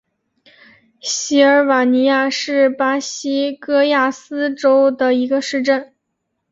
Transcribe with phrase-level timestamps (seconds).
[0.99, 5.93] 锡尔瓦尼亚是巴西戈亚斯州的一个市镇。